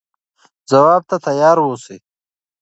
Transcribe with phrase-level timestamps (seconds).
[0.69, 1.97] ځواب ته تیار اوسئ.